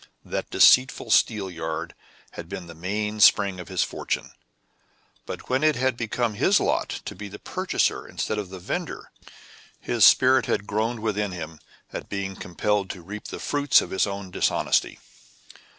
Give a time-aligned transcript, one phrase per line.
[0.25, 1.93] That deceitful steelyard
[2.31, 4.31] had been the mainspring of his fortune.
[5.27, 9.11] But when it had become his lot to be the purchaser instead of the vendor,
[9.79, 11.59] his spirit had groaned within him
[11.93, 14.97] at being compelled to reap the fruits of his own dishonesty.